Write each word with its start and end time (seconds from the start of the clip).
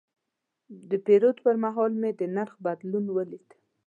د 0.89 0.91
پیرود 1.05 1.37
پر 1.45 1.55
مهال 1.63 1.91
مې 2.01 2.11
د 2.19 2.21
نرخ 2.35 2.53
بدلون 2.65 3.05
ولید. 3.11 3.47